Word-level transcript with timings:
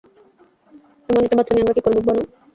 এমন 1.09 1.21
একটা 1.23 1.37
বাচ্চা 1.37 1.51
নিয়ে 1.53 1.63
আমরা 1.63 1.75
কী 1.77 1.81
করব, 1.85 1.97
ভানু? 2.07 2.21